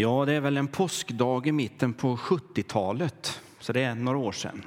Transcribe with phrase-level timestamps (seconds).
[0.00, 4.32] Ja, det är väl en påskdag i mitten på 70-talet, så det är några år
[4.32, 4.64] sedan.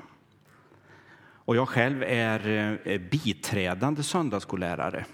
[1.46, 2.48] Och jag själv är
[2.86, 5.06] eh, biträdande söndagsskollärare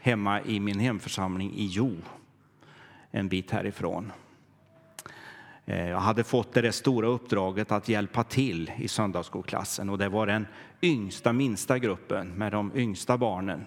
[0.00, 1.96] hemma i min hemförsamling i Jo,
[3.10, 4.12] en bit härifrån.
[5.66, 10.26] Eh, jag hade fått det stora uppdraget att hjälpa till i söndagsskolklassen och det var
[10.26, 10.46] den
[10.82, 13.66] yngsta, minsta gruppen med de yngsta barnen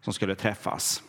[0.00, 1.02] som skulle träffas.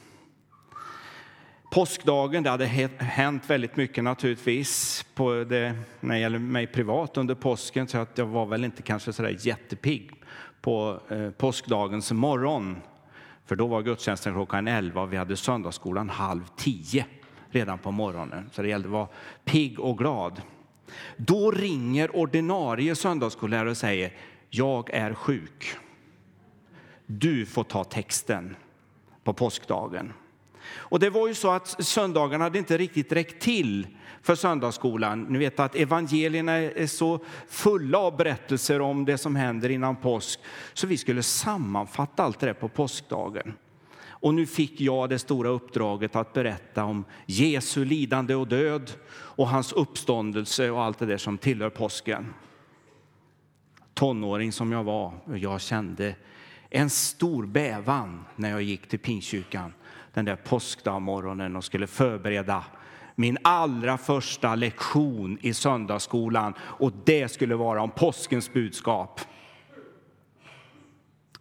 [1.76, 2.66] Påskdagen, det hade
[2.99, 8.18] hänt väldigt mycket naturligtvis på det, när det gäller mig privat under påsken så att
[8.18, 10.12] jag var väl inte kanske sådär jättepigg
[10.62, 12.77] på eh, påskdagens morgon.
[13.46, 17.05] För då var gudstjänsten klockan 11 och vi hade söndagsskolan halv 10
[17.49, 18.49] redan på morgonen.
[18.54, 19.07] Så det gällde att vara
[19.46, 20.41] pigg och glad.
[21.18, 24.13] Då ringer ordinarie söndagsskollärare och säger
[24.49, 25.76] jag är sjuk.
[27.05, 28.55] Du får ta texten
[29.23, 30.13] på påskdagen.
[30.64, 33.88] Och det var ju så att söndagarna hade inte riktigt räckt till
[34.22, 35.21] för söndagsskolan.
[35.21, 40.40] Ni vet att evangelierna är så fulla av berättelser om det som händer innan påsk,
[40.74, 43.54] så vi skulle sammanfatta allt det på påskdagen.
[44.07, 49.48] Och nu fick jag det stora uppdraget att berätta om Jesu lidande och död och
[49.48, 52.34] hans uppståndelse och allt det där som tillhör påsken.
[53.94, 56.16] Tonåring som jag var, jag kände
[56.70, 59.74] en stor bävan när jag gick till Pingstkyrkan
[60.16, 62.63] den där påskdagsmorgonen och skulle förbereda
[63.16, 69.22] min allra första lektion i söndagsskolan och det skulle vara om påskens budskap.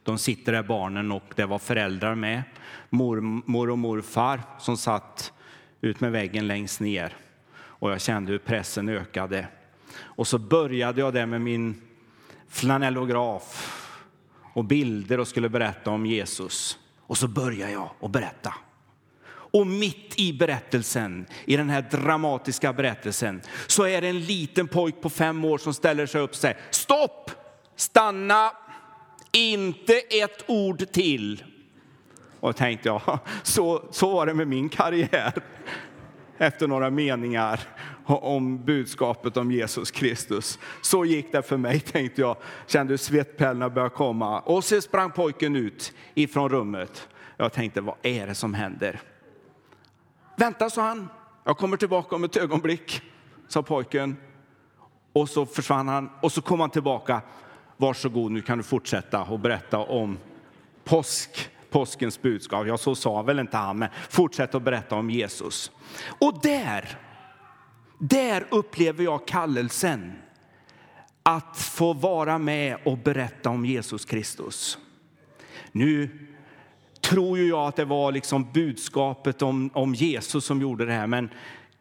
[0.03, 2.42] De sitter där barnen och det var föräldrar med,
[2.91, 5.33] mormor och morfar som satt
[5.81, 7.16] ut med väggen längst ner
[7.56, 9.48] och jag kände hur pressen ökade.
[9.97, 11.83] Och så började jag där med min
[12.48, 13.81] flanellograf
[14.55, 16.78] och bilder och skulle berätta om Jesus.
[17.06, 18.55] Och så börjar jag att berätta.
[19.27, 25.00] Och mitt i berättelsen, i den här dramatiska berättelsen, så är det en liten pojk
[25.00, 27.30] på fem år som ställer sig upp och säger stopp,
[27.76, 28.50] stanna,
[29.32, 31.44] inte ett ord till.
[32.41, 35.32] Och tänkte jag, så, så var det med min karriär
[36.38, 37.60] efter några meningar
[38.06, 40.59] om budskapet om Jesus Kristus.
[40.81, 42.37] Så gick det för mig, tänkte jag.
[42.66, 44.41] Kände hur svettpärlorna började komma.
[44.41, 47.09] Och så sprang pojken ut ifrån rummet.
[47.37, 49.00] Jag tänkte, vad är det som händer?
[50.37, 51.09] Vänta, sa han.
[51.44, 53.03] Jag kommer tillbaka om ett ögonblick,
[53.48, 54.16] sa pojken.
[55.12, 57.22] Och så försvann han och så kom han tillbaka.
[57.76, 60.19] Varsågod, nu kan du fortsätta och berätta om
[60.84, 62.66] påsk, påskens budskap.
[62.66, 65.71] Ja, så sa väl inte han, men fortsätt att berätta om Jesus.
[66.19, 66.98] Och där,
[67.99, 70.12] där upplever jag kallelsen
[71.22, 74.78] att få vara med och berätta om Jesus Kristus.
[75.72, 76.09] Nu
[77.00, 81.06] tror ju jag att det var liksom budskapet om, om Jesus som gjorde det här,
[81.06, 81.31] men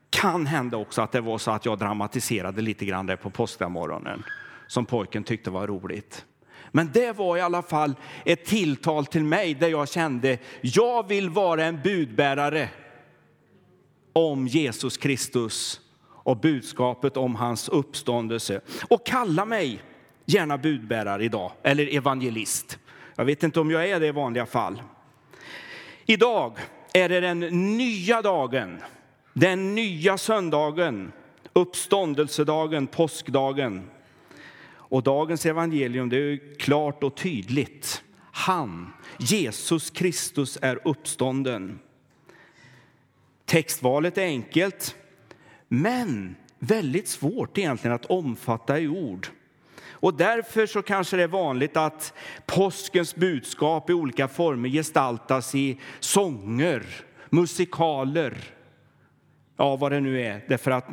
[0.09, 4.23] kan hända också att det var så att jag dramatiserade lite grann där på påskmorgonen
[4.67, 6.25] som pojken tyckte var roligt.
[6.71, 11.29] Men det var i alla fall ett tilltal till mig där jag kände, jag vill
[11.29, 12.69] vara en budbärare
[14.13, 15.81] om Jesus Kristus
[16.23, 18.61] och budskapet om hans uppståndelse.
[18.89, 19.81] Och kalla mig
[20.25, 22.79] gärna budbärare idag, eller evangelist.
[23.15, 24.81] Jag vet inte om jag är det i vanliga fall.
[26.05, 26.57] Idag
[26.93, 27.39] är det den
[27.77, 28.81] nya dagen,
[29.33, 31.11] den nya söndagen,
[31.53, 33.89] uppståndelsedagen, påskdagen.
[34.65, 38.03] Och dagens evangelium det är klart och tydligt.
[38.31, 41.79] Han, Jesus Kristus, är uppstånden.
[43.45, 44.95] Textvalet är enkelt,
[45.73, 49.27] men väldigt svårt egentligen att omfatta i ord.
[49.89, 52.13] Och därför så kanske det är vanligt att
[52.45, 56.83] påskens budskap i olika former gestaltas i sånger,
[57.29, 58.37] musikaler,
[59.57, 60.45] ja vad det nu är.
[60.47, 60.87] Därför att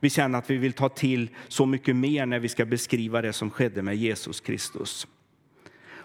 [0.00, 3.32] vi känner att vi vill ta till så mycket mer när vi ska beskriva det
[3.32, 5.06] som skedde med Jesus Kristus.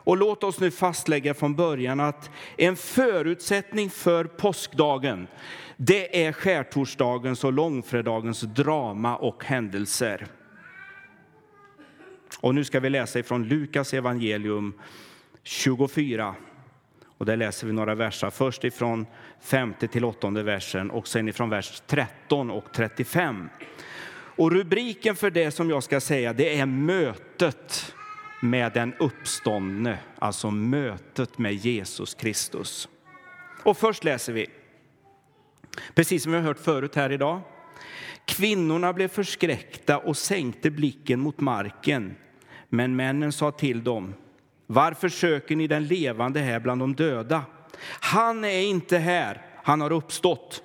[0.04, 5.28] Och låt oss nu fastlägga från början att en förutsättning för påskdagen,
[5.78, 10.28] det är skärtorsdagens och långfredagens drama och händelser.
[12.40, 14.74] Och nu ska vi läsa ifrån Lukas evangelium
[15.44, 16.36] 24.
[17.18, 19.06] Och där läser vi några verser, först ifrån
[19.42, 23.50] femte till åttonde versen och sen ifrån vers 13 och 35.
[24.36, 27.94] Och rubriken för det som jag ska säga, det är mötet
[28.42, 32.90] med den uppståndne, alltså mötet med Jesus Kristus.
[33.64, 34.48] Och först läser vi,
[35.96, 37.42] precis som vi har hört förut här idag.
[38.26, 42.16] Kvinnorna blev förskräckta och sänkte blicken mot marken.
[42.70, 44.14] Men männen sa till dem,
[44.68, 47.44] varför söker ni den levande här bland de döda?
[47.86, 50.64] Han är inte här, han har uppstått.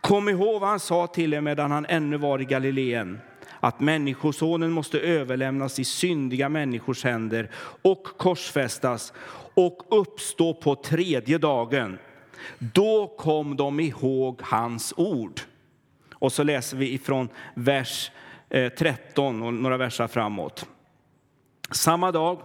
[0.00, 3.20] Kom ihåg vad han sa till er medan han ännu var i Galileen
[3.64, 7.50] att Människosonen måste överlämnas i syndiga människors händer
[7.82, 9.12] och korsfästas
[9.54, 11.98] och uppstå på tredje dagen.
[12.58, 15.40] Då kom de ihåg hans ord.
[16.12, 18.10] Och så läser vi ifrån vers
[18.50, 20.66] eh, 13 och några verser framåt.
[21.70, 22.42] Samma dag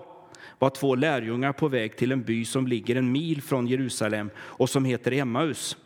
[0.60, 4.70] var två lärjungar på väg till en by som ligger en mil från Jerusalem och
[4.70, 5.78] som heter Emmaus.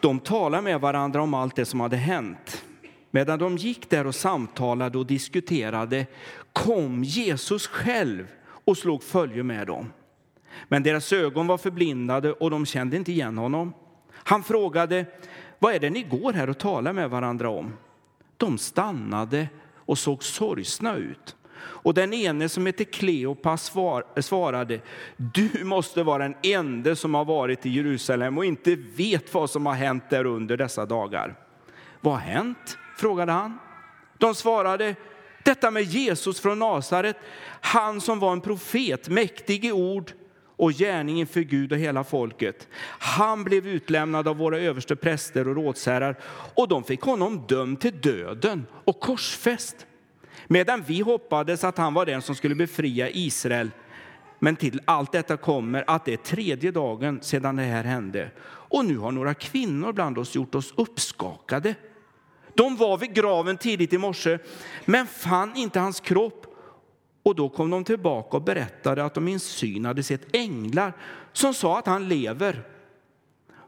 [0.00, 2.64] De talade med varandra om allt det som hade hänt.
[3.10, 6.06] Medan de gick där och samtalade och diskuterade
[6.52, 8.28] kom Jesus själv
[8.64, 9.92] och slog följe med dem.
[10.68, 13.72] Men deras ögon var förblindade och de kände inte igen honom.
[14.12, 15.06] Han frågade,
[15.58, 17.72] vad är det ni går här och talar med varandra om?
[18.36, 21.36] De stannade och såg sorgsna ut.
[21.60, 23.72] Och den ene som hette Kleopas
[24.20, 24.80] svarade,
[25.16, 29.66] du måste vara den ende som har varit i Jerusalem och inte vet vad som
[29.66, 31.34] har hänt där under dessa dagar.
[32.00, 32.78] Vad har hänt?
[33.00, 33.58] Frågade han.
[34.18, 34.94] De svarade,
[35.44, 37.16] detta med Jesus från Nasaret,
[37.60, 40.12] han som var en profet, mäktig i ord
[40.56, 42.68] och gärning inför Gud och hela folket.
[42.98, 46.16] Han blev utlämnad av våra överste präster och rådsherrar
[46.54, 49.86] och de fick honom dömd till döden och korsfäst.
[50.46, 53.70] Medan vi hoppades att han var den som skulle befria Israel.
[54.38, 58.30] Men till allt detta kommer att det är tredje dagen sedan det här hände.
[58.44, 61.74] Och nu har några kvinnor bland oss gjort oss uppskakade.
[62.58, 64.38] De var vid graven tidigt i morse,
[64.84, 66.46] men fann inte hans kropp.
[67.22, 70.92] Och då kom de tillbaka och berättade att de i en syn hade sett änglar
[71.32, 72.62] som sa att han lever.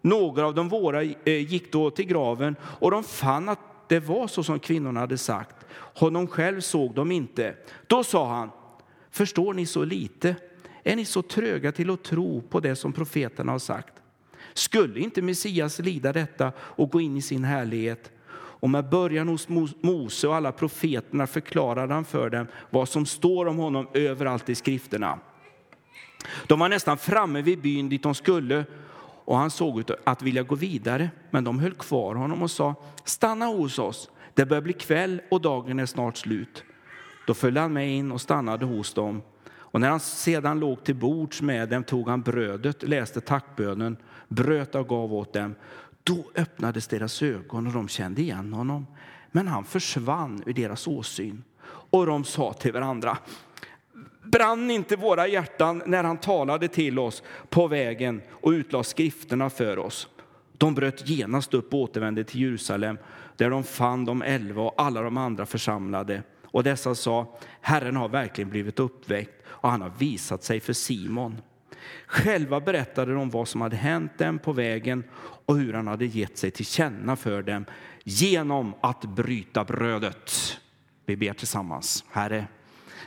[0.01, 3.59] Några av de våra eh, gick då till graven och de fann att
[3.89, 5.57] det var så som kvinnorna hade sagt.
[5.73, 7.55] Honom själv såg de inte.
[7.87, 8.51] Då sa han,
[9.11, 10.37] förstår ni så lite?
[10.85, 13.95] Är ni så tröga till att tro på det som profeterna har sagt?
[14.55, 18.13] Skulle inte Messias lida detta och gå in i sin härlighet?
[18.61, 19.49] Och med början hos
[19.81, 24.55] Mose och alla profeterna förklarade han för dem vad som står om honom överallt i
[24.55, 25.19] skrifterna.
[26.47, 28.65] De var nästan framme vid byn dit de skulle
[29.25, 32.75] och han såg ut att vilja gå vidare, men de höll kvar honom och sa
[33.05, 34.11] stanna hos oss.
[34.35, 36.65] Det börjar bli kväll och dagen är snart slut.
[37.27, 39.23] Då följde han med in och stannade hos dem.
[39.51, 43.97] Och när han sedan låg till bords med dem tog han brödet, läste tackbönen,
[44.29, 45.55] bröt och gav åt dem.
[46.05, 48.87] Då öppnades deras ögon och de kände igen honom.
[49.31, 51.45] Men han försvann ur deras åsyn.
[51.65, 53.19] Och de sa till varandra,
[54.25, 59.79] brann inte våra hjärtan när han talade till oss på vägen och utlade skrifterna för
[59.79, 60.09] oss?
[60.53, 62.99] De bröt genast upp och återvände till Jerusalem
[63.37, 66.23] där de fann de elva och alla de andra församlade.
[66.45, 71.37] Och dessa sa, Herren har verkligen blivit uppväckt och han har visat sig för Simon.
[72.07, 75.05] Själva berättade de vad som hade hänt dem på vägen
[75.47, 77.65] och hur han hade gett sig till känna för dem
[78.05, 80.33] genom att bryta brödet.
[81.07, 82.05] Vi ber tillsammans.
[82.11, 82.47] Herre,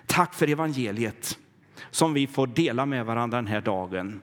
[0.05, 1.37] tack för evangeliet
[1.91, 4.21] som vi får dela med varandra den här dagen.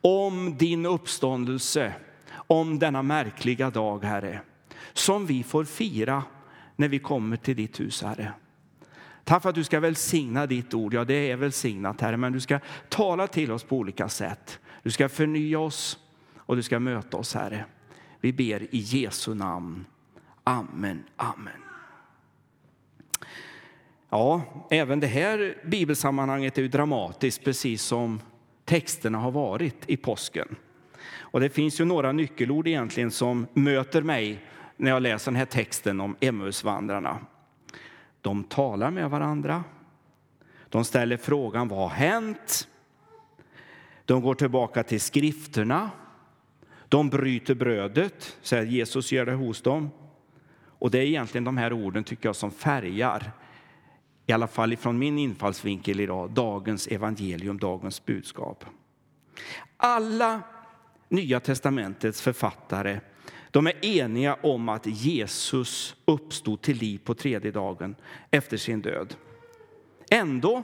[0.00, 1.92] Om din uppståndelse,
[2.30, 4.40] om denna märkliga dag, Herre,
[4.92, 6.22] som vi får fira
[6.76, 8.32] när vi kommer till ditt hus, Herre.
[9.26, 10.94] Tack för att du ska välsigna ditt ord.
[10.94, 12.58] Ja, det är välsignat, Herre, men du ska
[12.88, 14.58] tala till oss på olika sätt.
[14.82, 15.98] Du ska förnya oss
[16.36, 17.64] och du ska möta oss, Herre.
[18.20, 19.84] Vi ber i Jesu namn.
[20.44, 21.62] Amen, amen.
[24.10, 28.20] Ja, även det här bibelsammanhanget är ju dramatiskt, precis som
[28.64, 30.56] texterna har varit i påsken.
[31.18, 34.44] Och det finns ju några nyckelord egentligen som möter mig
[34.76, 37.18] när jag läser den här texten om Emmausvandrarna.
[38.26, 39.64] De talar med varandra.
[40.68, 42.68] De ställer frågan vad har hänt?
[44.04, 45.90] De går tillbaka till skrifterna.
[46.88, 49.90] De bryter brödet, säger Jesus gör det hos dem.
[50.78, 53.32] Och det är egentligen de här orden tycker jag som färgar,
[54.26, 58.64] i alla fall från min infallsvinkel idag, dagens evangelium, dagens budskap.
[59.76, 60.40] Alla
[61.08, 63.00] Nya testamentets författare
[63.50, 67.96] de är eniga om att Jesus uppstod till liv på tredje dagen
[68.30, 69.14] efter sin död.
[70.10, 70.62] Ändå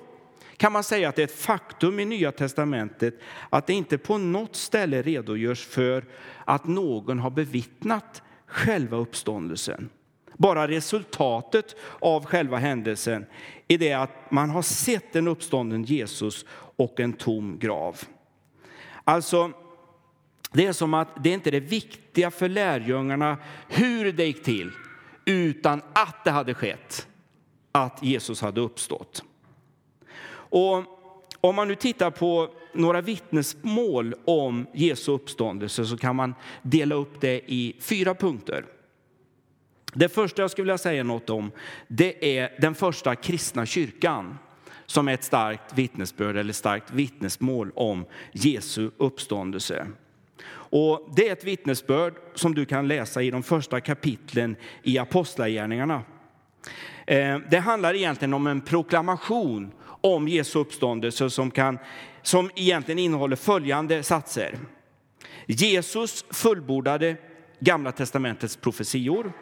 [0.57, 3.15] kan man säga att det är ett faktum i Nya testamentet
[3.51, 6.05] att det inte på något ställe redogörs för
[6.45, 9.89] att någon har bevittnat själva uppståndelsen.
[10.37, 13.27] Bara resultatet av själva händelsen
[13.69, 16.45] är det att man har sett en uppstånden Jesus
[16.77, 18.01] och en tom grav.
[19.05, 19.53] Alltså,
[20.53, 23.37] det är som att det inte är det viktiga för lärjungarna
[23.69, 24.71] hur det gick till,
[25.25, 27.09] utan att det hade skett,
[27.73, 29.25] att Jesus hade uppstått.
[30.33, 30.85] Och
[31.41, 37.21] om man nu tittar på några vittnesmål om Jesu uppståndelse så kan man dela upp
[37.21, 38.65] det i fyra punkter.
[39.95, 41.51] Det första jag skulle vilja säga något om
[41.89, 44.39] det är den första kristna kyrkan
[44.87, 49.87] som är ett starkt vittnesbörd eller starkt vittnesmål om Jesu uppståndelse.
[50.51, 56.03] Och det är ett vittnesbörd som du kan läsa i de första kapitlen i Apostlagärningarna.
[57.07, 61.79] Eh, det handlar egentligen om en proklamation om Jesu uppståndelse som, kan,
[62.23, 64.59] som egentligen innehåller följande satser.
[65.47, 67.17] Jesus fullbordade
[67.61, 69.33] Gamla testamentets profetior.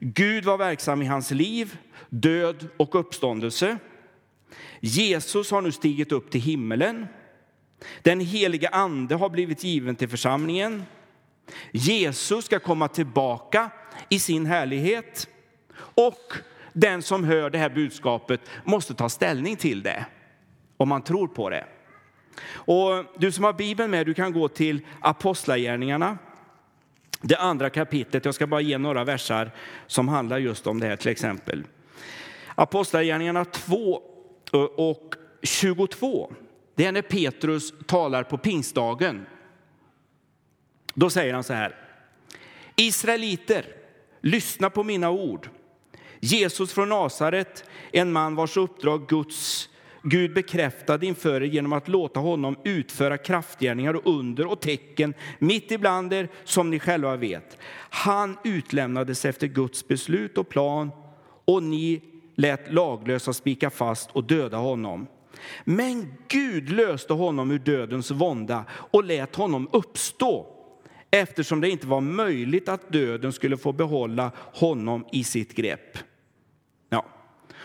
[0.00, 1.76] Gud var verksam i hans liv,
[2.08, 3.78] död och uppståndelse.
[4.80, 7.06] Jesus har nu stigit upp till himmelen.
[8.02, 10.82] Den helige Ande har blivit given till församlingen.
[11.72, 13.70] Jesus ska komma tillbaka
[14.08, 15.28] i sin härlighet.
[15.76, 16.32] Och
[16.72, 20.06] den som hör det här budskapet måste ta ställning till det,
[20.76, 21.64] om man tror på det.
[22.46, 26.18] Och du som har Bibeln med, du kan gå till Apostlagärningarna,
[27.20, 28.24] det andra kapitlet.
[28.24, 29.50] Jag ska bara ge några versar
[29.86, 31.64] som handlar just om det här till exempel.
[32.54, 34.02] Apostlagärningarna 2
[34.76, 36.32] och 22.
[36.74, 39.26] Det är när Petrus talar på pingstdagen.
[40.94, 41.76] Då säger han så här.
[42.76, 43.66] Israeliter,
[44.20, 45.48] lyssna på mina ord.
[46.20, 49.68] Jesus från Nasaret, en man vars uppdrag Guds
[50.06, 55.70] Gud bekräftade inför er genom att låta honom utföra kraftgärningar och under och tecken mitt
[55.70, 57.58] ibland er, som ni själva vet.
[57.90, 60.90] Han utlämnades efter Guds beslut och plan
[61.44, 62.02] och ni
[62.34, 65.06] lät laglösa spika fast och döda honom.
[65.64, 70.46] Men Gud löste honom ur dödens vånda och lät honom uppstå
[71.10, 75.98] eftersom det inte var möjligt att döden skulle få behålla honom i sitt grepp.
[76.88, 77.06] Ja.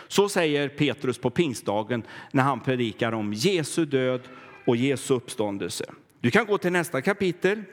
[0.07, 4.21] Så säger Petrus på pingstdagen när han predikar om Jesu död
[4.65, 5.85] och Jesu uppståndelse.
[6.19, 7.63] Du kan gå till nästa kapitel,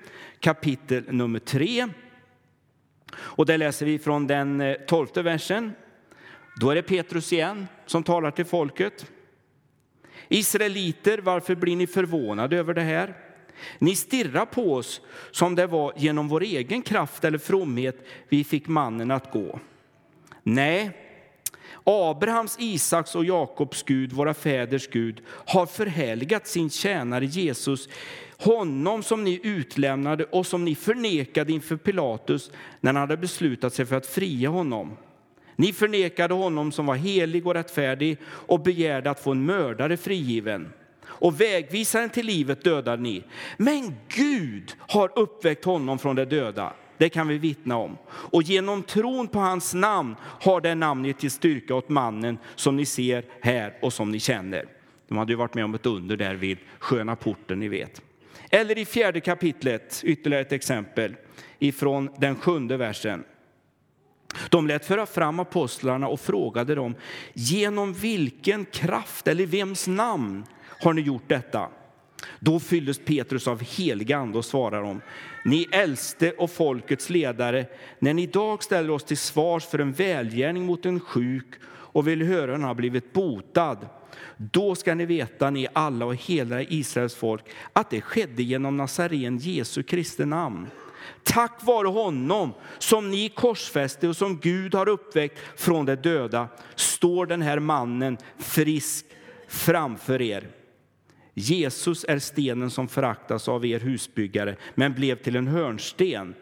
[0.40, 1.88] kapitel nummer 3.
[3.16, 5.72] Och där läser vi från den eh, tolfte versen.
[6.60, 9.06] Då är det Petrus igen som talar till folket.
[10.28, 13.14] Israeliter, varför blir ni förvånade över det här?
[13.78, 18.68] Ni stirrar på oss som det var genom vår egen kraft eller fromhet vi fick
[18.68, 19.60] mannen att gå.
[20.42, 20.90] Nej,
[21.84, 27.88] Abrahams, Isaks och Jakobs Gud, våra fäders Gud, har förhärligat sin tjänare Jesus,
[28.38, 33.86] honom som ni utlämnade och som ni förnekade inför Pilatus när han hade beslutat sig
[33.86, 34.96] för att fria honom.
[35.56, 40.72] Ni förnekade honom som var helig och rättfärdig och begärde att få en mördare frigiven.
[41.04, 43.24] Och vägvisaren till livet dödade ni.
[43.56, 46.72] Men Gud har uppväckt honom från de döda.
[46.98, 47.98] Det kan vi vittna om.
[48.08, 52.86] Och genom tron på hans namn har det namnet till styrka åt mannen som ni
[52.86, 54.64] ser här och som ni känner.
[55.08, 58.02] De hade ju varit med om ett under där vid sköna porten, ni vet.
[58.50, 61.16] Eller i fjärde kapitlet, ytterligare ett exempel
[61.58, 63.24] ifrån den sjunde versen.
[64.50, 66.94] De lät föra fram apostlarna och frågade dem
[67.34, 70.44] genom vilken kraft eller vems namn
[70.82, 71.68] har ni gjort detta?
[72.40, 75.00] Då fylldes Petrus av helig ande och svarade dem
[75.44, 77.66] ni äldste och folkets ledare,
[77.98, 82.22] när ni idag ställer oss till svars för en välgärning mot en sjuk och vill
[82.22, 83.78] höra hur han har blivit botad,
[84.36, 89.38] då ska ni veta, ni alla och hela Israels folk, att det skedde genom Nazaren
[89.38, 90.66] Jesu Kristi namn.
[91.26, 97.26] Tack vare honom som ni korsfäste och som Gud har uppväckt från de döda står
[97.26, 99.06] den här mannen frisk
[99.48, 100.48] framför er.
[101.34, 106.34] Jesus är stenen som föraktas av er husbyggare men blev till en hörnsten.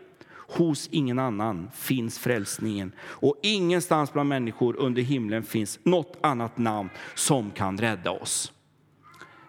[0.49, 6.89] Hos ingen annan finns frälsningen och ingenstans bland människor under himlen finns något annat namn
[7.15, 8.53] som kan rädda oss.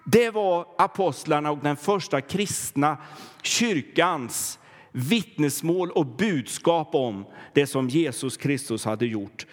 [0.05, 2.97] Det var apostlarna och den första kristna
[3.41, 4.59] kyrkans
[4.95, 9.45] vittnesmål och budskap om det som Jesus Kristus hade gjort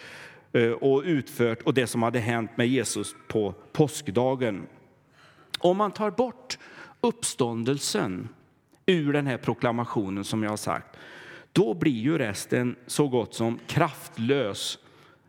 [0.52, 4.66] eh, och utfört och det som hade hänt med Jesus på påskdagen.
[5.58, 6.58] Om man tar bort
[7.00, 8.28] uppståndelsen
[8.86, 10.96] ur den här proklamationen som jag har sagt,
[11.52, 14.78] då blir ju resten så gott som kraftlös,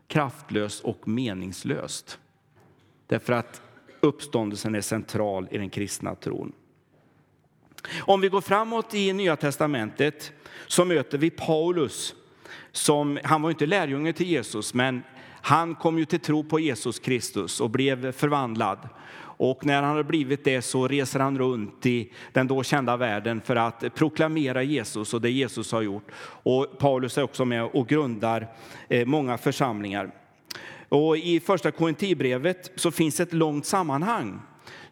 [0.06, 2.18] kraftlös och meningslöst.
[3.06, 3.62] Därför att
[4.00, 6.52] uppståndelsen är central i den kristna tron.
[8.00, 10.32] Om vi går framåt i Nya testamentet
[10.66, 12.14] så möter vi Paulus.
[12.72, 15.02] Som, han var inte lärjunge till Jesus, men
[15.42, 18.78] han kom ju till tro på Jesus Kristus och blev förvandlad.
[19.36, 23.40] Och när han har blivit det så reser han runt i den då kända världen
[23.40, 26.06] för att proklamera Jesus och det Jesus har gjort.
[26.42, 28.48] Och Paulus är också med och grundar
[28.88, 30.10] eh, många församlingar.
[30.88, 34.40] Och I första Korintierbrevet så finns ett långt sammanhang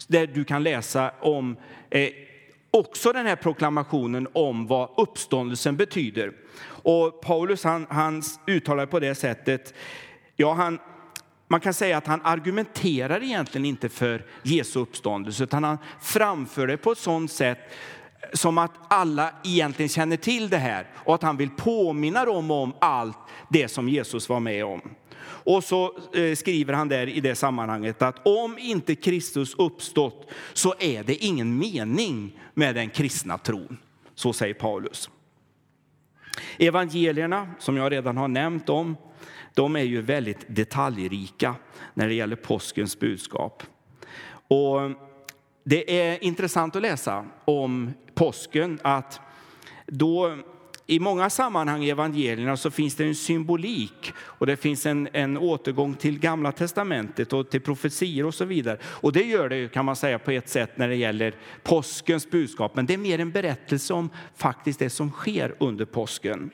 [0.07, 1.57] där du kan läsa om
[1.91, 2.09] eh,
[2.73, 6.33] också den här proklamationen om vad uppståndelsen betyder.
[6.65, 9.75] Och Paulus han, han uttalar på det sättet,
[10.37, 10.79] ja han,
[11.49, 16.77] man kan säga att han argumenterar egentligen inte för Jesu uppståndelse, utan han framför det
[16.77, 17.59] på ett sådant sätt
[18.33, 22.73] som att alla egentligen känner till det här och att han vill påminna dem om
[22.79, 24.81] allt det som Jesus var med om.
[25.45, 30.75] Och så eh, skriver han där i det sammanhanget att om inte Kristus uppstått så
[30.79, 33.79] är det ingen mening med den kristna tron.
[34.15, 35.11] Så säger Paulus.
[36.59, 38.97] Evangelierna, som jag redan har nämnt om,
[39.55, 41.55] de är ju väldigt detaljrika
[41.95, 43.63] när det gäller påskens budskap.
[44.49, 44.81] Och
[45.65, 49.21] det är intressant att läsa om påsken att
[49.87, 50.39] då
[50.93, 55.39] i många sammanhang i evangelierna så finns det en symbolik och det finns en, en
[55.39, 58.79] återgång till Gamla testamentet och till profetier och så vidare.
[58.85, 62.77] Och det gör det kan man säga på ett sätt när det gäller påskens budskap,
[62.77, 66.51] men det är mer en berättelse om faktiskt det som sker under påsken.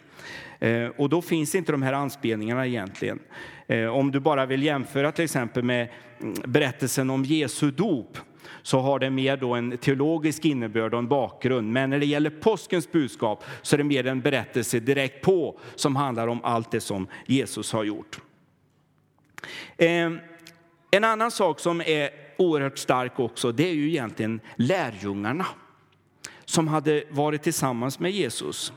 [0.58, 3.18] Eh, och då finns inte de här anspelningarna egentligen.
[3.66, 5.88] Eh, om du bara vill jämföra till exempel med
[6.20, 8.18] mm, berättelsen om Jesu dop
[8.62, 11.72] så har det mer då en teologisk innebörd och en bakgrund.
[11.72, 15.96] Men när det gäller påskens budskap så är det mer en berättelse direkt på som
[15.96, 18.20] handlar om allt det som Jesus har gjort.
[19.76, 20.10] Eh,
[20.90, 25.46] en annan sak som är oerhört stark också, det är ju egentligen lärjungarna
[26.44, 28.72] som hade varit tillsammans med Jesus.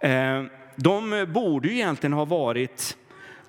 [0.00, 0.44] Eh,
[0.76, 2.96] de borde ju egentligen ha varit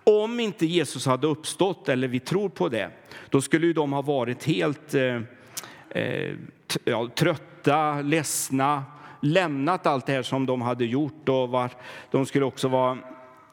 [0.04, 2.90] om inte Jesus hade uppstått, eller vi tror på det,
[3.30, 5.22] då skulle de ha varit helt eh,
[5.90, 6.36] eh
[6.84, 8.84] ja, trötta, ledsna,
[9.22, 11.72] lämnat allt det här som de hade gjort och var,
[12.12, 12.98] de skulle också vara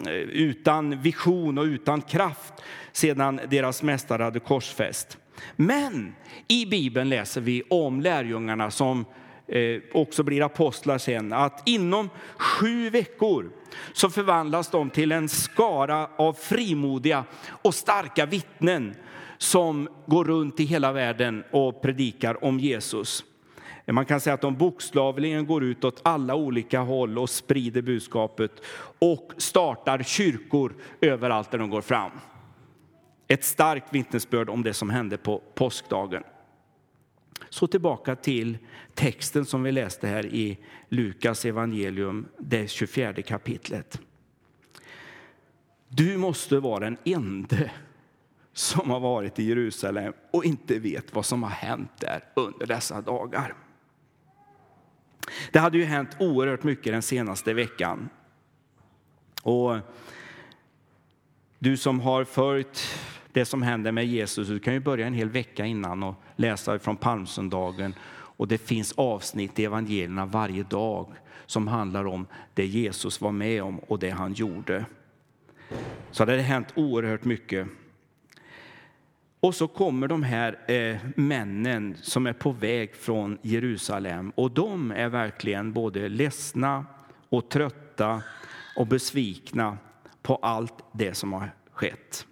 [0.07, 2.55] eh, utan vision och utan kraft
[2.93, 5.19] sedan deras mästare hade korsfäst.
[5.57, 6.15] Men
[6.49, 9.05] i Bibeln läser vi om lärjungarna som
[9.49, 13.51] Eh, också blir apostlar sen, att inom sju veckor
[13.93, 17.25] så förvandlas de till en skara av frimodiga
[17.63, 18.95] och starka vittnen
[19.39, 23.25] som går runt i hela världen och predikar om Jesus.
[23.87, 27.83] Eh, man kan säga att de bokstavligen går ut åt alla olika håll och sprider
[27.83, 28.53] budskapet
[28.99, 32.11] och startar kyrkor överallt där de går fram.
[33.29, 36.23] Ett starkt vittnesbörd om det som hände på påskdagen.
[37.51, 38.59] Så tillbaka till
[38.95, 40.59] texten som vi läste här i
[40.89, 44.01] Lukas evangelium, det 24 kapitlet.
[45.89, 47.71] Du måste vara den ende
[48.53, 53.01] som har varit i Jerusalem och inte vet vad som har hänt där under dessa
[53.01, 53.55] dagar.
[55.53, 58.09] Det hade ju hänt oerhört mycket den senaste veckan.
[59.43, 59.77] Och
[61.59, 62.81] du som har följt
[63.33, 64.49] det som händer med Jesus.
[64.49, 67.95] Du kan ju börja en hel vecka innan och läsa från palmsöndagen.
[68.11, 71.13] Och det finns avsnitt i evangelierna varje dag
[71.47, 74.85] som handlar om det Jesus var med om och det han gjorde.
[76.11, 77.69] Så det har hänt oerhört mycket.
[79.41, 84.91] Och så kommer de här eh, männen som är på väg från Jerusalem och de
[84.91, 86.87] är verkligen både ledsna
[87.29, 88.23] och trötta
[88.77, 89.79] och besvikna
[90.23, 92.27] på allt det som har skett.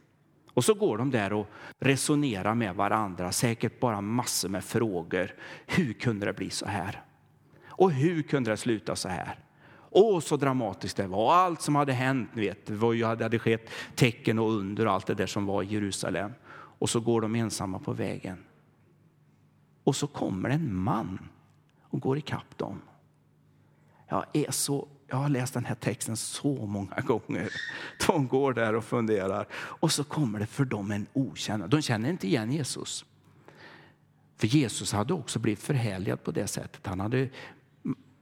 [0.57, 1.47] Och så går de där och
[1.79, 5.35] resonerar med varandra, säkert bara massor med frågor.
[5.67, 7.03] Hur kunde det bli så här?
[7.67, 9.39] Och hur kunde det sluta så här?
[9.91, 11.35] Åh, så dramatiskt det var.
[11.35, 15.07] Allt som hade hänt, vet, det var ju, hade skett tecken och under och allt
[15.07, 16.33] det där som var i Jerusalem.
[16.79, 18.45] Och så går de ensamma på vägen.
[19.85, 21.29] Och så kommer en man
[21.83, 22.83] och går ikapp dem.
[24.09, 27.53] Jag är så jag har läst den här texten så många gånger.
[28.07, 31.71] De går där och funderar och så kommer det för dem en okänd.
[31.71, 33.05] De känner inte igen Jesus.
[34.37, 36.87] För Jesus hade också blivit förhärligad på det sättet.
[36.87, 37.29] Han hade,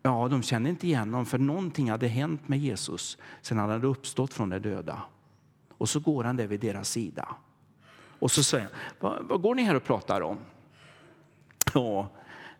[0.02, 3.86] ja, de känner inte igen honom för någonting hade hänt med Jesus sen han hade
[3.86, 5.02] uppstått från de döda.
[5.78, 7.36] Och så går han där vid deras sida.
[8.18, 10.38] Och så säger han, vad, vad går ni här och pratar om?
[11.74, 12.10] Ja,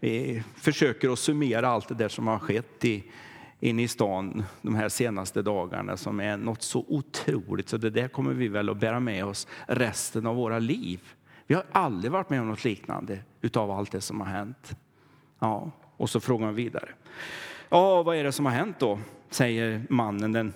[0.01, 3.05] vi försöker att summera allt det där som har skett i
[3.65, 8.09] inne i stan de här senaste dagarna som är något så otroligt så det där
[8.09, 11.01] kommer vi väl att bära med oss resten av våra liv.
[11.47, 14.77] Vi har aldrig varit med om något liknande utav allt det som har hänt.
[15.39, 16.89] Ja, och så frågar man vidare.
[17.69, 18.99] Ja, vad är det som har hänt då?
[19.31, 20.53] Säger mannen, den,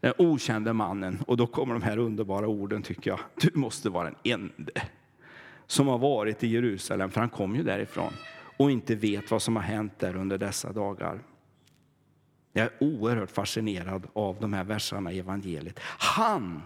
[0.00, 1.18] den okände mannen.
[1.26, 3.20] Och då kommer de här underbara orden tycker jag.
[3.34, 4.82] Du måste vara den ende
[5.66, 8.12] som har varit i Jerusalem, för han kom ju därifrån
[8.56, 11.18] och inte vet vad som har hänt där under dessa dagar.
[12.58, 15.80] Jag är oerhört fascinerad av de här verserna i evangeliet.
[15.98, 16.62] Han,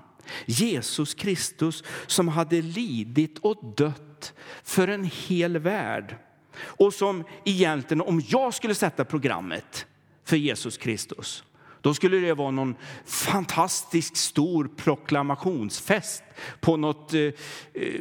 [0.47, 6.17] Jesus Kristus, som hade lidit och dött för en hel värld
[6.57, 9.87] och som egentligen, om jag skulle sätta programmet
[10.25, 11.45] för Jesus Kristus
[11.81, 12.75] då skulle det vara någon
[13.07, 16.23] fantastisk stor proklamationsfest
[16.61, 17.33] på något eh, eh,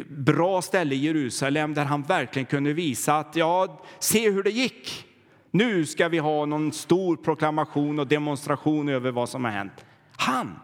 [0.10, 5.06] bra ställe i Jerusalem där han verkligen kunde visa att ja, se hur det gick.
[5.52, 9.86] Nu ska vi ha någon stor proklamation och demonstration över vad som har hänt.
[10.12, 10.60] Han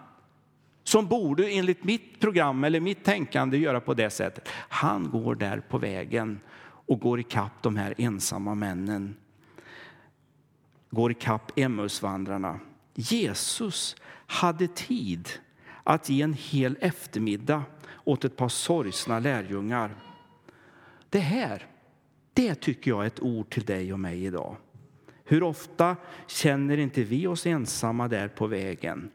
[0.83, 4.49] som borde, enligt mitt program eller mitt tänkande, göra på det sättet.
[4.53, 9.15] Han går där på vägen och går i kapp de här ensamma männen.
[10.89, 12.59] Går i ikapp Emmausvandrarna.
[12.95, 13.95] Jesus
[14.27, 15.29] hade tid
[15.83, 17.63] att ge en hel eftermiddag
[18.03, 19.95] åt ett par sorgsna lärjungar.
[21.09, 21.65] Det här,
[22.33, 24.55] det tycker jag är ett ord till dig och mig idag.
[25.29, 25.95] Hur ofta
[26.27, 29.09] känner inte vi oss ensamma där på vägen?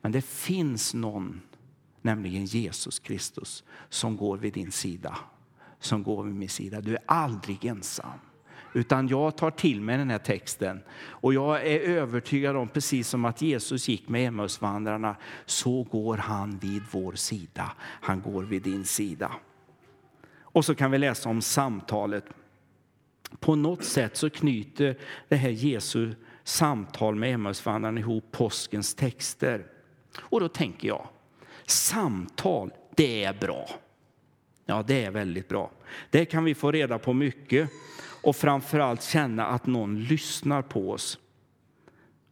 [0.00, 1.40] Men det finns någon,
[2.02, 5.18] nämligen Jesus Kristus, som går vid din sida.
[5.80, 6.80] Som går vid min sida.
[6.80, 8.18] Du är aldrig ensam.
[8.72, 10.80] Utan jag tar till mig den här texten.
[11.00, 15.16] Och jag är övertygad om, precis som att Jesus gick med Emmausvandrarna,
[15.46, 17.72] så går han vid vår sida.
[17.80, 19.32] Han går vid din sida.
[20.40, 22.24] Och så kan vi läsa om samtalet
[23.40, 26.14] på något sätt så knyter det här Jesu
[26.44, 29.66] samtal med Emmausvandrarna ihop påskens texter.
[30.18, 31.08] Och då tänker jag,
[31.66, 33.68] samtal, det är bra.
[34.66, 35.70] Ja, det är väldigt bra.
[36.10, 37.70] Där kan vi få reda på mycket
[38.22, 41.18] och framför känna att någon lyssnar på oss.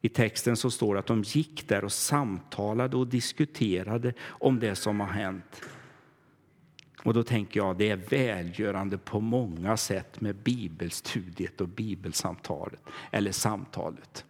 [0.00, 4.74] I texten så står det att de gick där och samtalade och diskuterade om det
[4.74, 5.62] som har hänt.
[7.06, 13.32] Och då tänker jag det är välgörande på många sätt med bibelstudiet och bibelsamtalet, eller
[13.32, 14.24] samtalet.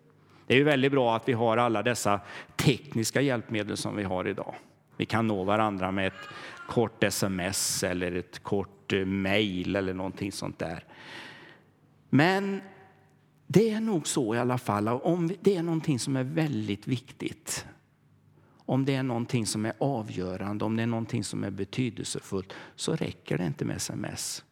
[0.47, 2.21] Det är ju väldigt bra att vi har alla dessa
[2.57, 4.55] tekniska hjälpmedel som vi har idag.
[4.97, 6.29] Vi kan nå varandra med ett
[6.69, 10.85] kort sms eller ett kort eh, mejl eller någonting sånt där.
[12.11, 12.61] Men
[13.47, 14.89] det är nog så i alla fall.
[14.89, 17.67] Om det är någonting som är väldigt viktigt
[18.67, 22.97] om det är någonting som är avgörande, om det är någonting som är betydelsefullt så
[22.97, 24.45] räcker det inte med sms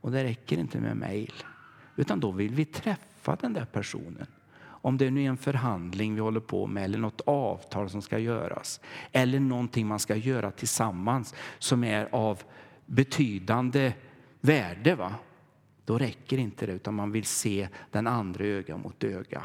[0.00, 1.34] och det räcker inte med mejl.
[1.96, 4.26] Utan då vill vi träffa den där personen.
[4.62, 8.18] Om det nu är en förhandling vi håller på med eller något avtal som ska
[8.18, 8.80] göras
[9.12, 12.42] eller någonting man ska göra tillsammans som är av
[12.86, 13.92] betydande
[14.40, 14.94] värde.
[14.94, 15.14] Va?
[15.84, 19.42] Då räcker inte det utan man vill se den andra öga mot öga.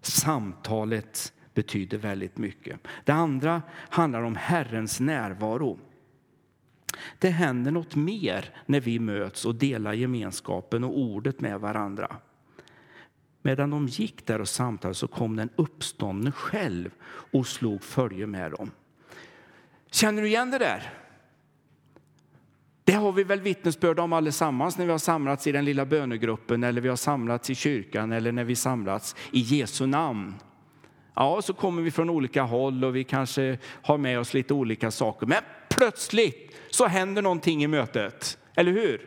[0.00, 2.80] Samtalet betyder väldigt mycket.
[3.04, 5.78] Det andra handlar om Herrens närvaro.
[7.18, 12.16] Det händer något mer när vi möts och delar gemenskapen och ordet med varandra.
[13.42, 16.90] Medan de gick där och samtalade så kom den uppståndne själv
[17.32, 18.70] och slog följe med dem.
[19.90, 20.92] Känner du igen det där?
[22.84, 26.64] Det har vi väl vittnesbörd om allesammans när vi har samlats i den lilla bönegruppen
[26.64, 30.34] eller vi har samlats i kyrkan eller när vi samlats i Jesu namn
[31.18, 34.90] ja, så kommer vi från olika håll och vi kanske har med oss lite olika
[34.90, 35.26] saker.
[35.26, 39.06] Men plötsligt så händer någonting i mötet, eller hur?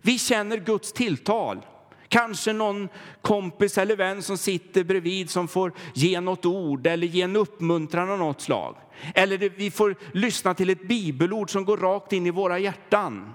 [0.00, 1.66] Vi känner Guds tilltal.
[2.08, 2.88] Kanske någon
[3.22, 8.10] kompis eller vän som sitter bredvid som får ge något ord eller ge en uppmuntran
[8.10, 8.76] av något slag.
[9.14, 13.34] Eller vi får lyssna till ett bibelord som går rakt in i våra hjärtan.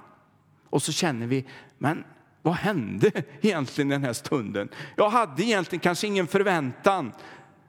[0.69, 1.45] Och så känner vi,
[1.77, 2.03] men
[2.41, 3.11] vad hände
[3.41, 4.69] egentligen den här stunden?
[4.95, 7.11] Jag hade egentligen kanske ingen förväntan,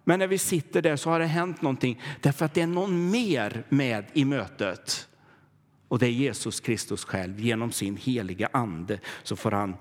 [0.09, 3.11] men när vi sitter där så har det hänt någonting därför att det är någon
[3.11, 5.09] mer med i mötet.
[5.89, 7.41] Och det är Jesus Kristus själv.
[7.41, 9.77] Genom sin heliga ande så får han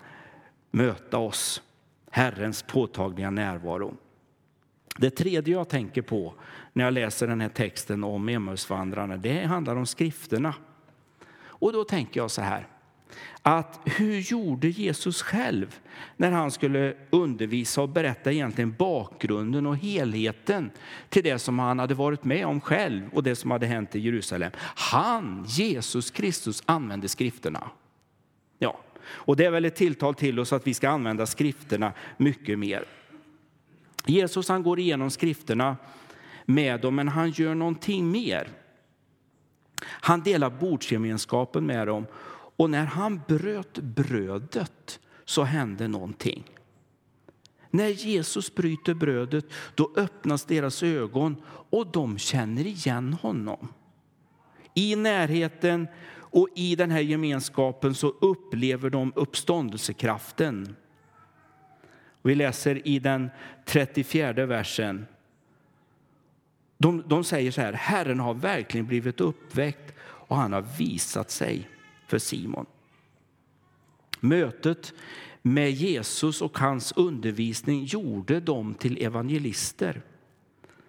[0.72, 1.62] möta oss.
[2.12, 3.98] Herrens påtagliga närvaro.
[4.98, 6.34] Det tredje jag tänker på
[6.74, 10.56] när jag läser den här texten om Emmausvandrarna, handlar om skrifterna.
[11.38, 12.68] Och då tänker jag så här
[13.42, 15.80] att hur gjorde Jesus själv
[16.18, 20.72] när han skulle undervisa och berätta egentligen bakgrunden och helheten
[21.10, 24.00] till det som han hade varit med om själv och det som hade hänt i
[24.00, 24.52] Jerusalem.
[24.76, 27.70] Han, Jesus Kristus, använde skrifterna.
[28.60, 32.60] Ja, och det är väl ett tilltal till oss att vi ska använda skrifterna mycket
[32.60, 32.86] mer.
[34.06, 35.78] Jesus han går igenom skrifterna
[36.46, 38.48] med dem, men han gör någonting mer.
[39.86, 42.06] Han delar bordsgemenskapen med dem
[42.56, 46.44] och när han bröt brödet så hände någonting.
[47.72, 51.36] När Jesus bryter brödet då öppnas deras ögon
[51.70, 53.68] och de känner igen honom.
[54.74, 55.88] I närheten
[56.18, 60.76] och i den här gemenskapen så upplever de uppståndelsekraften.
[62.22, 63.30] Vi läser i den
[63.66, 65.06] 34 versen.
[66.78, 71.70] De, de säger så här, Herren har verkligen blivit uppväckt och han har visat sig
[72.16, 72.66] för Simon.
[74.20, 74.94] Mötet
[75.42, 80.02] med Jesus och hans undervisning gjorde dem till evangelister.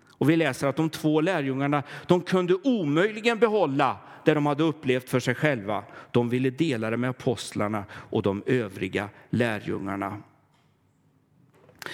[0.09, 5.11] Och vi läser att de två lärjungarna de kunde omöjligen behålla det de hade upplevt
[5.11, 5.85] för sig själva.
[6.11, 10.23] De ville dela det med apostlarna och de övriga lärjungarna.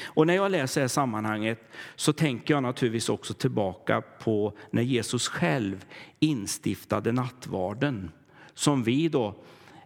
[0.04, 1.60] Och när jag läser det här sammanhanget
[1.96, 5.84] så tänker jag naturligtvis också tillbaka på när Jesus själv
[6.20, 8.10] instiftade nattvarden
[8.54, 9.34] som vi då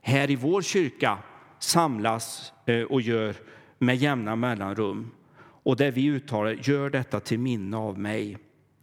[0.03, 1.19] här i vår kyrka
[1.59, 3.35] samlas eh, och gör
[3.79, 8.39] med jämna mellanrum och där vi uttalar gör detta till minne av mig.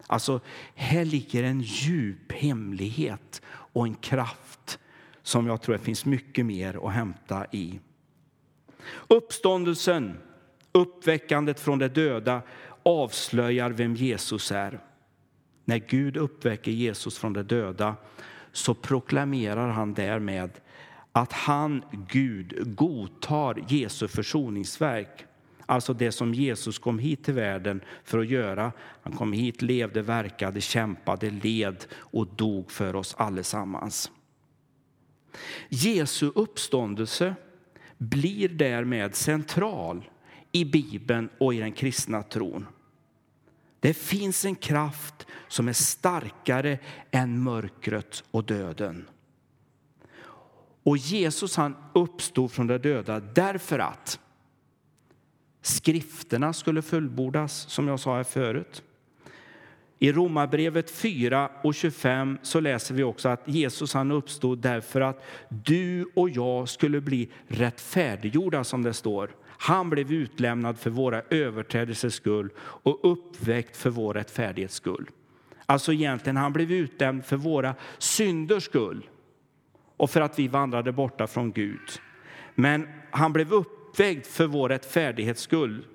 [0.07, 0.39] Alltså,
[0.75, 4.79] här ligger en djup hemlighet och en kraft
[5.23, 7.79] som jag tror det finns mycket mer att hämta i.
[9.07, 10.17] Uppståndelsen,
[10.71, 12.41] uppväckandet från de döda
[12.83, 14.79] avslöjar vem Jesus är.
[15.65, 17.95] När Gud uppväcker Jesus från de döda
[18.53, 20.51] så proklamerar han därmed
[21.11, 25.25] att han, Gud, godtar Jesu försoningsverk.
[25.65, 28.71] Alltså det som Jesus kom hit till världen för att göra.
[29.03, 34.11] Han kom hit, levde, verkade, kämpade, led och dog för oss allesammans.
[35.69, 37.35] Jesu uppståndelse
[37.97, 40.09] blir därmed central
[40.51, 42.65] i Bibeln och i den kristna tron.
[43.83, 46.79] Det finns en kraft som är starkare
[47.11, 49.09] än mörkret och döden.
[50.83, 54.19] Och Jesus han uppstod från de döda därför att
[55.61, 58.83] skrifterna skulle fullbordas, som jag sa här förut.
[59.99, 65.23] I Romarbrevet 4 och 25 så läser vi också att Jesus han uppstod därför att
[65.49, 69.35] du och jag skulle bli rättfärdiggjorda, som det står.
[69.63, 75.09] Han blev utlämnad för våra överträdelsers skull och uppväckt för vår rättfärdighets skull.
[75.65, 79.09] Alltså egentligen, han blev utlämnad för våra synders skull
[79.97, 81.89] och för att vi vandrade borta från Gud.
[82.55, 85.85] Men han blev uppväckt för vår rättfärdighets skull,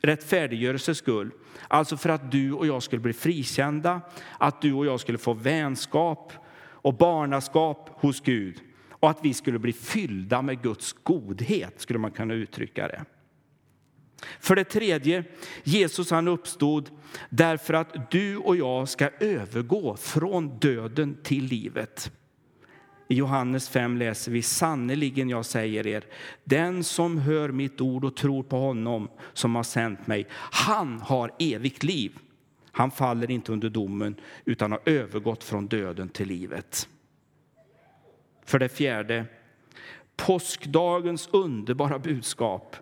[0.00, 1.30] rättfärdiggörelses skull.
[1.68, 4.00] Alltså för att du och jag skulle bli frikända,
[4.38, 8.60] att du och jag skulle få vänskap och barnaskap hos Gud
[9.06, 13.04] och att vi skulle bli fyllda med Guds godhet, skulle man kunna uttrycka det.
[14.40, 15.24] För det tredje,
[15.64, 16.90] Jesus han uppstod
[17.30, 22.12] därför att du och jag ska övergå från döden till livet.
[23.08, 26.04] I Johannes 5 läser vi sannerligen, jag säger er,
[26.44, 31.30] den som hör mitt ord och tror på honom som har sänt mig, han har
[31.38, 32.18] evigt liv.
[32.72, 34.14] Han faller inte under domen
[34.44, 36.88] utan har övergått från döden till livet.
[38.46, 39.24] För det fjärde,
[40.16, 42.76] påskdagens underbara budskap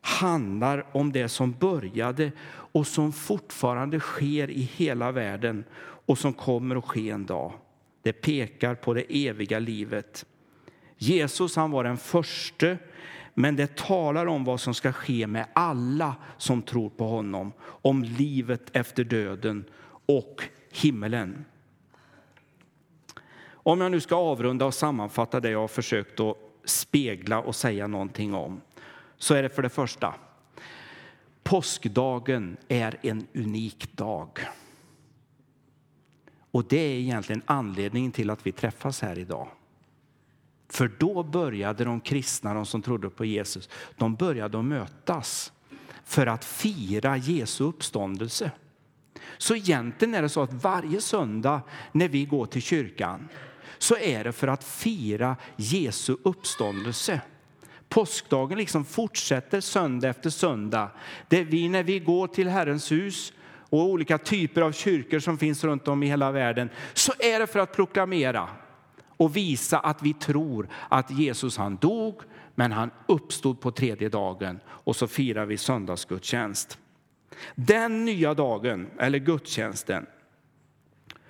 [0.00, 6.76] handlar om det som började och som fortfarande sker i hela världen och som kommer
[6.76, 7.52] att ske en dag.
[8.02, 10.26] Det pekar på det eviga livet.
[10.96, 12.78] Jesus han var den förste,
[13.34, 18.02] men det talar om vad som ska ske med alla som tror på honom, om
[18.02, 19.64] livet efter döden
[20.06, 21.44] och himmelen.
[23.66, 27.86] Om jag nu ska avrunda och sammanfatta det jag har försökt att spegla och säga
[27.86, 28.60] någonting om,
[29.16, 30.14] så är det för det första,
[31.42, 34.28] påskdagen är en unik dag.
[36.50, 39.48] Och det är egentligen anledningen till att vi träffas här idag.
[40.68, 45.52] För då började de kristna, de som trodde på Jesus, de började att mötas
[46.04, 48.50] för att fira Jesu uppståndelse.
[49.38, 51.60] Så egentligen är det så att varje söndag
[51.92, 53.28] när vi går till kyrkan
[53.78, 57.20] så är det för att fira Jesu uppståndelse.
[57.88, 60.90] Påskdagen liksom fortsätter söndag efter söndag.
[61.28, 63.32] Det vi, när vi går till Herrens hus
[63.70, 67.46] och olika typer av kyrkor som finns runt om i hela världen så är det
[67.46, 68.48] för att proklamera
[69.16, 72.20] och visa att vi tror att Jesus han dog
[72.54, 76.78] men han uppstod på tredje dagen och så firar vi söndagsgudstjänst.
[77.54, 80.06] Den nya dagen, eller gudstjänsten,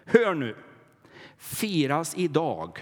[0.05, 0.57] hör nu,
[1.39, 2.79] firas idag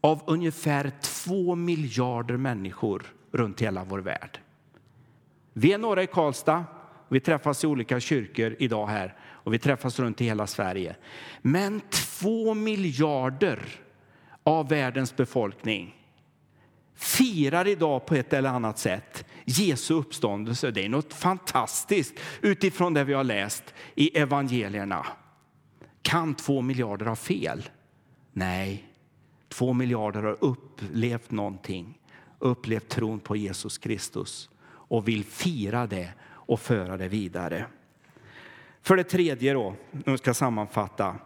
[0.00, 4.40] av ungefär två miljarder människor runt hela vår värld.
[5.52, 6.64] Vi är några i Karlstad,
[7.08, 10.96] vi träffas i olika kyrkor idag här och vi träffas runt i hela Sverige.
[11.42, 13.60] Men två miljarder
[14.42, 15.94] av världens befolkning
[16.94, 20.70] firar idag på ett eller annat sätt Jesu uppståndelse.
[20.70, 25.06] Det är något fantastiskt utifrån det vi har läst i evangelierna.
[26.06, 27.68] Kan två miljarder ha fel?
[28.32, 28.88] Nej,
[29.48, 31.98] två miljarder har upplevt någonting,
[32.38, 37.66] upplevt tron på Jesus Kristus och vill fira det och föra det vidare.
[38.82, 41.16] För det tredje då, nu ska jag sammanfatta.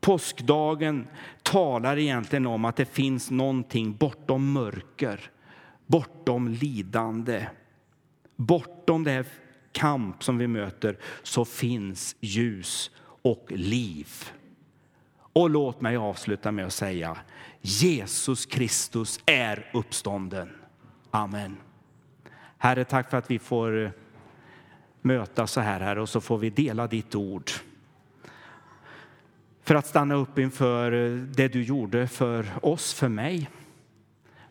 [0.00, 1.06] Påskdagen
[1.42, 5.30] talar egentligen om att det finns någonting bortom mörker,
[5.86, 7.46] bortom lidande,
[8.36, 9.26] bortom det här
[9.72, 12.90] kamp som vi möter så finns ljus
[13.26, 14.08] och liv.
[15.18, 17.16] Och låt mig avsluta med att säga
[17.60, 20.50] Jesus Kristus är uppstånden.
[21.10, 21.56] Amen.
[22.58, 23.92] Herre, tack för att vi får
[25.02, 27.50] mötas så här, Herre, och så får vi dela ditt ord.
[29.62, 30.90] För att stanna upp inför
[31.36, 33.50] det du gjorde för oss, för mig,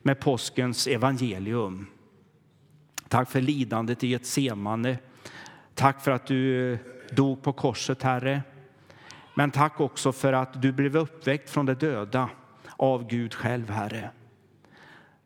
[0.01, 1.87] med påskens evangelium.
[3.07, 4.97] Tack för lidandet i ett semane.
[5.73, 6.77] Tack för att du
[7.11, 8.41] dog på korset, Herre.
[9.37, 12.29] Men tack också för att du blev uppväckt från de döda
[12.77, 14.09] av Gud själv, Herre.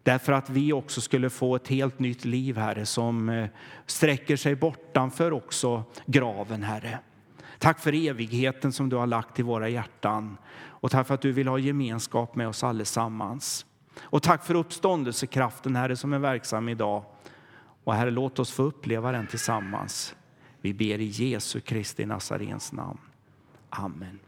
[0.04, 3.48] Därför att vi också skulle få ett helt nytt liv, Herre, som eh,
[3.86, 7.00] sträcker sig bortanför också graven, Herre.
[7.60, 11.32] Tack för evigheten som du har lagt i våra hjärtan och tack för att du
[11.32, 13.66] vill ha gemenskap med oss allesammans.
[14.02, 17.04] Och tack för uppståndelsekraften, Herre, som är verksam idag.
[17.84, 20.16] Och Herre, låt oss få uppleva den tillsammans.
[20.62, 23.00] Vi ber i Jesu Kristi Nazarens namn.
[23.74, 24.20] Amen.